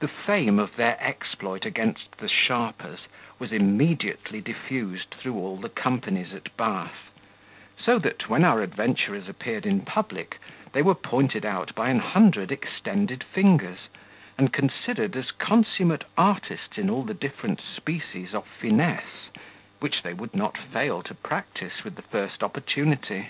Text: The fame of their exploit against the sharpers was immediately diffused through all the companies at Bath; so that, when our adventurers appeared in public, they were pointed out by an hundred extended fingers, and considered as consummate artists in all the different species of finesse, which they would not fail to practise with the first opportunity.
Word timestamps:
The 0.00 0.08
fame 0.08 0.58
of 0.58 0.74
their 0.74 1.00
exploit 1.00 1.64
against 1.64 2.18
the 2.18 2.26
sharpers 2.28 3.06
was 3.38 3.52
immediately 3.52 4.40
diffused 4.40 5.10
through 5.14 5.36
all 5.36 5.56
the 5.58 5.68
companies 5.68 6.34
at 6.34 6.56
Bath; 6.56 7.12
so 7.78 8.00
that, 8.00 8.28
when 8.28 8.42
our 8.44 8.62
adventurers 8.62 9.28
appeared 9.28 9.64
in 9.64 9.82
public, 9.82 10.40
they 10.72 10.82
were 10.82 10.96
pointed 10.96 11.46
out 11.46 11.72
by 11.76 11.88
an 11.88 12.00
hundred 12.00 12.50
extended 12.50 13.22
fingers, 13.22 13.86
and 14.36 14.52
considered 14.52 15.14
as 15.14 15.30
consummate 15.30 16.02
artists 16.16 16.76
in 16.76 16.90
all 16.90 17.04
the 17.04 17.14
different 17.14 17.60
species 17.60 18.34
of 18.34 18.44
finesse, 18.44 19.30
which 19.78 20.02
they 20.02 20.14
would 20.14 20.34
not 20.34 20.58
fail 20.58 21.00
to 21.04 21.14
practise 21.14 21.84
with 21.84 21.94
the 21.94 22.02
first 22.02 22.42
opportunity. 22.42 23.28